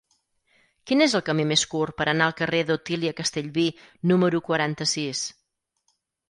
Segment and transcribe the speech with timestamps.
[0.91, 3.67] Quin és el camí més curt per anar al carrer d'Otília Castellví
[4.13, 5.23] número quaranta-sis?